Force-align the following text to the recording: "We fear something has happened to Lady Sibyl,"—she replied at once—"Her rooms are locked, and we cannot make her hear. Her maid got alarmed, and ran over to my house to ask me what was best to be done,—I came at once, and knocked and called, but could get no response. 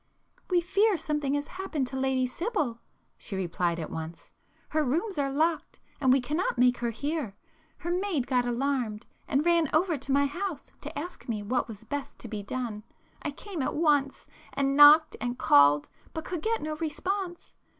"We 0.49 0.61
fear 0.61 0.97
something 0.97 1.35
has 1.35 1.47
happened 1.47 1.85
to 1.89 1.95
Lady 1.95 2.25
Sibyl,"—she 2.25 3.35
replied 3.35 3.79
at 3.79 3.91
once—"Her 3.91 4.83
rooms 4.83 5.19
are 5.19 5.31
locked, 5.31 5.79
and 5.99 6.11
we 6.11 6.19
cannot 6.19 6.57
make 6.57 6.79
her 6.79 6.89
hear. 6.89 7.35
Her 7.77 7.91
maid 7.91 8.25
got 8.25 8.43
alarmed, 8.43 9.05
and 9.27 9.45
ran 9.45 9.69
over 9.71 9.99
to 9.99 10.11
my 10.11 10.25
house 10.25 10.71
to 10.81 10.97
ask 10.97 11.29
me 11.29 11.43
what 11.43 11.67
was 11.67 11.83
best 11.83 12.17
to 12.21 12.27
be 12.27 12.41
done,—I 12.41 13.29
came 13.29 13.61
at 13.61 13.75
once, 13.75 14.25
and 14.53 14.75
knocked 14.75 15.17
and 15.21 15.37
called, 15.37 15.87
but 16.15 16.25
could 16.25 16.41
get 16.41 16.63
no 16.63 16.75
response. 16.77 17.53